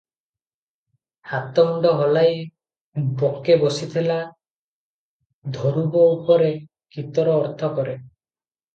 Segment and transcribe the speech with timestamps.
[1.33, 2.39] ହାତ ମୁଣ୍ଡ ହଲାଇ
[3.21, 4.19] 'ବକେ ବସିଥିଲା
[5.63, 6.53] ଧ୍ରୁବ ଉପରେ'
[6.99, 7.99] ଗୀତର ଅର୍ଥ କରେ।